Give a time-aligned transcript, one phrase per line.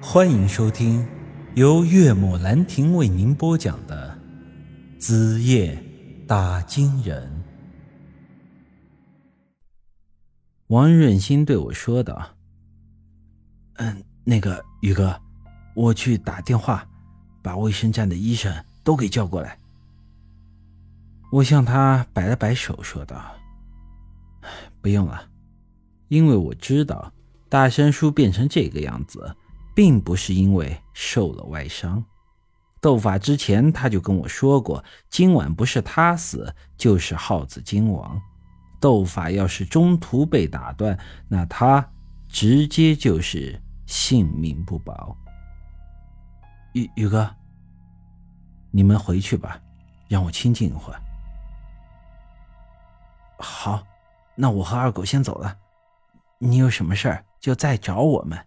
[0.00, 1.06] 欢迎收听
[1.54, 4.16] 由岳母兰亭为您播讲的
[5.00, 5.82] 《子夜
[6.28, 7.44] 打金人》。
[10.66, 12.36] 王润心对我说道
[13.76, 15.18] ：“嗯，那个宇哥，
[15.74, 16.86] 我去打电话，
[17.42, 18.54] 把卫生站的医生
[18.84, 19.58] 都给叫过来。”
[21.32, 23.34] 我向他摆了摆手，说道
[24.82, 25.26] ：“不用了，
[26.08, 27.10] 因为我知道
[27.48, 29.34] 大山叔变成这个样子。”
[29.76, 32.02] 并不是因为受了外伤，
[32.80, 38.18] 斗法之前他就跟我说过，今晚不是他死就是耗子精亡。
[38.80, 41.86] 斗法要是中途被打断，那他
[42.26, 45.14] 直接就是性命不保。
[46.72, 47.30] 宇宇哥，
[48.70, 49.60] 你们回去吧，
[50.08, 51.02] 让我清静一会儿。
[53.38, 53.86] 好，
[54.34, 55.54] 那我和二狗先走了，
[56.38, 58.38] 你有什么事儿就再找我们。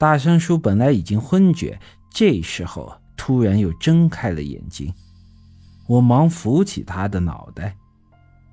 [0.00, 1.78] 大山叔本来已经昏厥，
[2.10, 4.90] 这时候突然又睁开了眼睛。
[5.86, 7.76] 我忙扶起他的脑袋。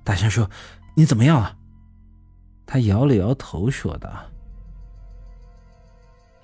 [0.04, 0.46] 大山叔，
[0.94, 1.56] 你怎么样了？
[2.66, 4.10] 他摇了摇头，说道：“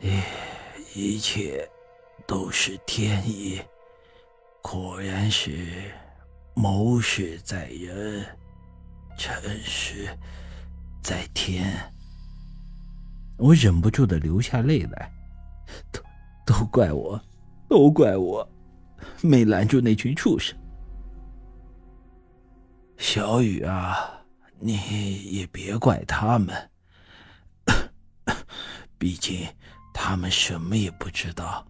[0.01, 0.23] 一
[0.95, 1.69] 一切
[2.27, 3.61] 都是天意，
[4.63, 5.93] 果然是
[6.55, 8.25] 谋事在人，
[9.19, 10.09] 成事
[11.03, 11.79] 在天。”
[13.37, 15.13] 我忍不住的流下泪来，
[15.93, 16.01] 都
[16.47, 17.21] 都怪我，
[17.69, 18.49] 都怪我，
[19.23, 20.57] 没拦住那群畜生。
[22.97, 24.23] 小雨啊，
[24.61, 24.79] 你
[25.33, 26.71] 也别怪他们，
[28.99, 29.47] 毕竟
[29.93, 31.67] 他们什么也不知道。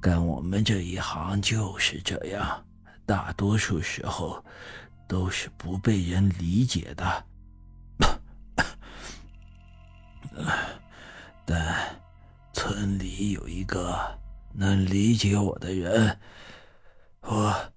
[0.00, 2.64] 干我们这一行就是这样，
[3.04, 4.42] 大多数时候
[5.08, 7.24] 都是不被人理解的。
[12.78, 14.16] 村里有一个
[14.52, 16.16] 能理解我的人，
[17.22, 17.72] 我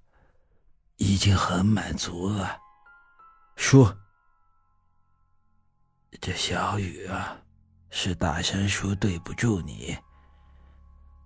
[0.97, 2.55] 已经很满足了。
[3.55, 3.97] 说，
[6.21, 7.35] 这小雨啊，
[7.89, 9.97] 是大山叔对不住你。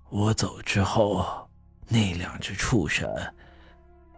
[0.10, 1.50] 我走之后，
[1.90, 3.14] 那两只畜生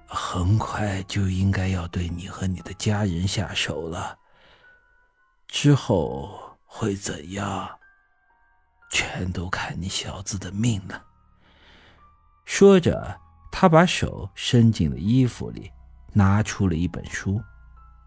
[0.05, 4.19] 很快就应该要对你和你的家人下手了。
[5.47, 7.67] 之后会怎样？
[8.89, 11.03] 全都看你小子的命了。
[12.45, 13.19] 说着，
[13.51, 15.71] 他把手伸进了衣服里，
[16.13, 17.41] 拿出了一本书。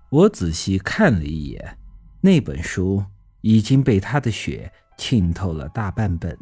[0.08, 1.78] 我仔细看了一眼，
[2.20, 3.04] 那本书
[3.42, 6.36] 已经被他的血浸透了大半本，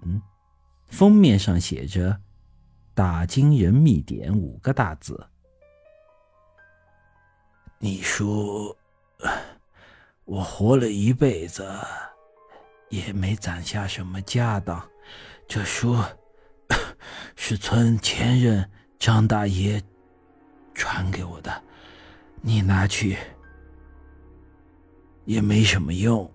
[0.86, 2.20] 封面上写着
[2.94, 5.28] “打金人秘典”五个大字。
[7.78, 8.76] 你说，
[10.24, 11.68] 我活了一辈子。
[12.88, 14.82] 也没攒下什么家当，
[15.46, 15.96] 这书
[17.36, 19.82] 是村前任张大爷
[20.74, 21.62] 传给我的，
[22.40, 23.16] 你拿去
[25.24, 26.30] 也没什么用，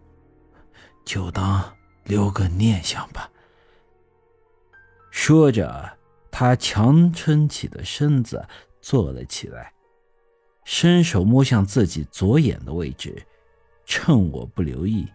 [1.03, 3.30] 就当留个念想吧。
[5.09, 5.97] 说着，
[6.31, 8.44] 他强撑起的身子
[8.81, 9.72] 坐了起来，
[10.64, 13.24] 伸手摸向自己左眼的位置，
[13.85, 15.08] 趁我不留意。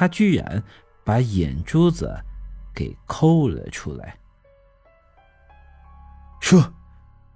[0.00, 0.62] 他居然
[1.04, 2.18] 把眼珠子
[2.74, 4.16] 给抠了出来。
[6.40, 6.72] 说：“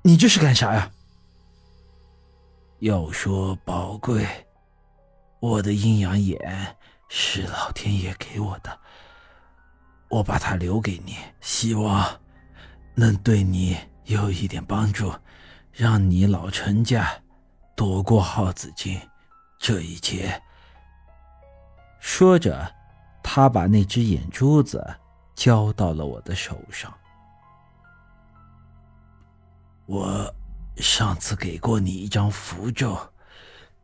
[0.01, 0.91] 你这是干啥呀？”
[2.81, 4.27] 要说宝贵，
[5.41, 6.75] 我的阴阳眼
[7.11, 8.81] 是老天爷给我的，
[10.09, 12.19] 我把它留给你，希望
[12.95, 15.13] 能对你有一点帮助，
[15.71, 17.13] 让你老陈家
[17.77, 18.99] 躲过耗子精
[19.59, 20.41] 这一劫。
[22.07, 22.71] 说着，
[23.23, 24.95] 他把那只眼珠子
[25.35, 26.93] 交到了我的手上。
[29.87, 30.33] 我
[30.77, 32.97] 上次给过你一张符咒，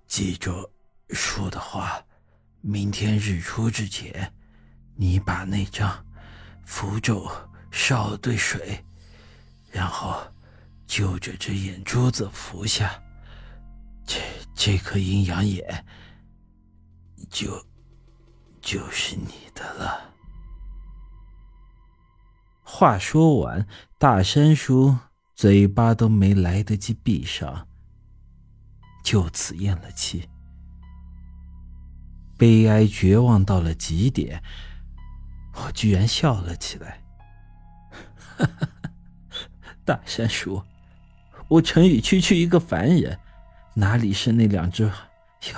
[0.06, 0.70] 记住
[1.08, 1.98] 说的话。
[2.60, 4.31] 明天日出之前，
[4.94, 5.91] 你把那张
[6.67, 7.26] 符咒
[7.70, 8.84] 烧兑水，
[9.72, 10.14] 然后
[10.87, 13.02] 就着这眼珠子服下，
[14.06, 14.20] 这
[14.55, 15.84] 这颗阴阳眼
[17.31, 17.50] 就。
[18.60, 20.10] 就是你的了。
[22.62, 23.66] 话说完，
[23.98, 24.96] 大山叔
[25.34, 27.66] 嘴巴都没来得及闭上，
[29.02, 30.28] 就此咽了气。
[32.38, 34.42] 悲哀绝望到了极点，
[35.54, 37.02] 我居然笑了起来。
[39.84, 40.62] 大山叔，
[41.48, 43.18] 我陈宇区区一个凡人，
[43.74, 44.90] 哪里是那两只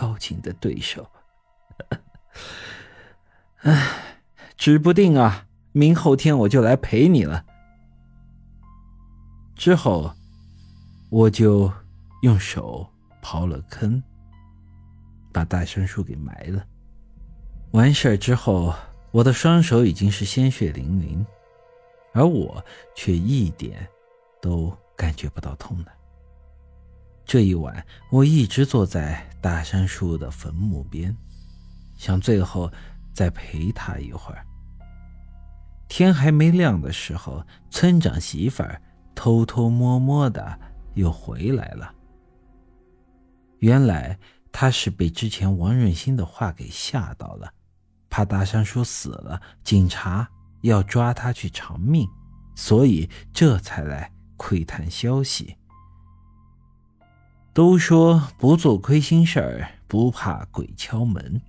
[0.01, 1.09] 妖精的对手？
[3.63, 4.17] 哎，
[4.57, 7.45] 指不定啊，明后天我就来陪你了。
[9.55, 10.13] 之后，
[11.11, 11.73] 我就
[12.23, 12.85] 用手
[13.23, 14.03] 刨了坑，
[15.33, 16.67] 把大杉树给埋了。
[17.71, 18.75] 完事儿之后，
[19.13, 21.25] 我的双手已经是鲜血淋淋，
[22.13, 22.65] 而我
[22.97, 23.87] 却一点
[24.41, 25.87] 都感觉不到痛了。
[27.25, 31.17] 这一晚，我一直坐在大杉树的坟墓边，
[31.97, 32.69] 想最后
[33.13, 34.45] 再陪他一会儿。
[35.89, 38.81] 天还没亮的时候，村长媳妇儿
[39.15, 40.59] 偷偷摸摸的
[40.95, 41.95] 又回来了。
[43.59, 44.19] 原来
[44.51, 47.53] 他是被之前王润新的话给吓到了。
[48.09, 50.29] 怕大山叔死了，警察
[50.63, 52.07] 要抓他去偿命，
[52.55, 55.57] 所以这才来窥探消息。
[57.55, 61.41] 都说不做亏心事儿，不怕鬼敲门，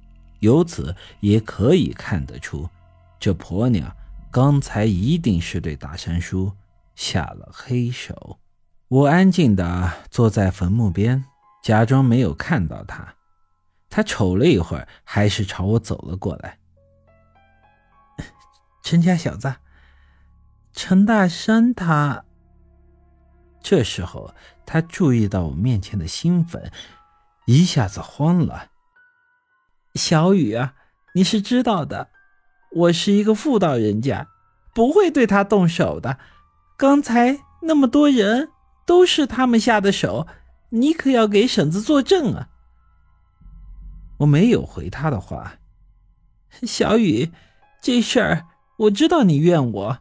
[0.44, 2.70] 由此也可以看得出，
[3.18, 3.96] 这婆娘
[4.30, 6.52] 刚才一定是对大山叔
[6.96, 8.38] 下了黑手。
[8.90, 11.24] 我安静的坐在坟墓边，
[11.64, 13.16] 假装没有看到他。
[13.90, 16.60] 他瞅了一会儿，还是朝我走了过来。
[18.84, 19.56] 陈家小子，
[20.74, 22.26] 陈大山他。
[23.62, 24.36] 这时候，
[24.66, 26.70] 他注意到我面前的新粉，
[27.46, 28.73] 一下子慌了。
[29.96, 30.74] 小雨啊，
[31.14, 32.10] 你是知道的，
[32.72, 34.28] 我是一个妇道人家，
[34.74, 36.18] 不会对他动手的。
[36.78, 38.50] 刚才那么多人
[38.86, 40.26] 都是他们下的手，
[40.70, 42.50] 你可要给婶子作证啊。
[44.18, 45.60] 我没有回他的话，
[46.64, 47.32] 小雨，
[47.82, 48.48] 这事儿
[48.78, 50.00] 我知道你怨我，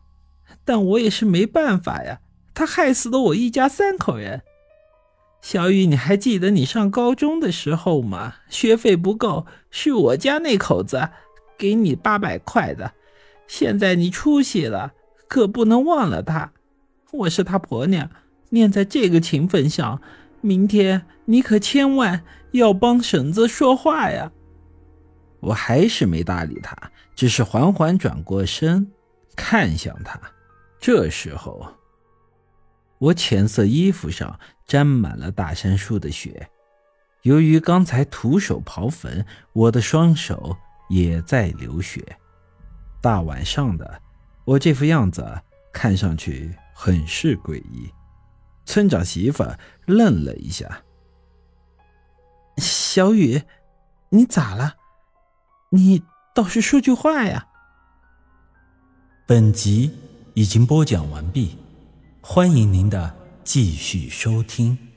[0.65, 2.21] 但我也是没办法呀。
[2.55, 4.43] 他害死了我一家三口人。
[5.43, 8.37] 小雨，你还记得你上高中的时候吗？
[8.49, 11.11] 学费不够，是我家那口子
[11.59, 12.93] 给你八百块的。
[13.47, 14.95] 现在你出息了，
[15.29, 16.53] 可不能忘了他。
[17.11, 18.09] 我是他婆娘，
[18.51, 20.01] 念在这个情分上，
[20.41, 22.25] 明天你可千万。
[22.53, 24.31] 要帮婶子说话呀！
[25.41, 26.77] 我还是没搭理他，
[27.17, 28.87] 只是缓缓转过身，
[29.35, 30.21] 看向他。
[30.79, 31.67] 这时候，
[33.03, 36.49] 我浅色衣服上沾满了大山叔的血。
[37.23, 40.57] 由于刚才徒手刨坟，我的双手
[40.89, 42.17] 也在流血。
[43.01, 44.01] 大晚上的，
[44.45, 45.41] 我这副样子
[45.73, 47.91] 看上去很是诡异。
[48.65, 49.45] 村长媳妇
[49.85, 50.83] 愣了一下。
[52.59, 53.43] 小雨，
[54.11, 54.77] 你咋了？
[55.71, 57.49] 你倒是说句话呀！
[59.27, 59.93] 本集
[60.35, 61.57] 已经播讲完毕，
[62.25, 64.92] 欢迎您的继续收听。